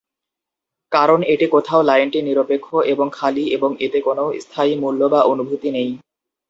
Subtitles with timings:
[0.91, 5.89] কারণ এটি কোথাও লাইনটি নিরপেক্ষ এবং খালি এবং এতে কোনও স্থায়ী মূল্য বা অনুভূতি নেই।